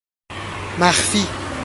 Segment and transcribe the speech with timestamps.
[0.79, 1.51] مخفی